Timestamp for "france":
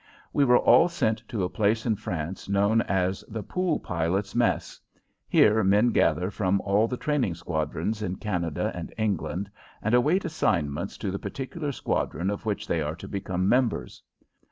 1.95-2.49